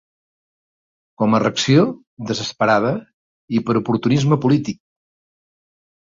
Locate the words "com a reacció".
1.21-1.83